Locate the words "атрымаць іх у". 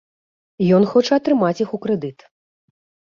1.21-1.81